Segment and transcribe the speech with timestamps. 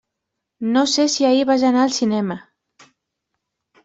[0.77, 2.39] No sé si ahir vas anar al cinema.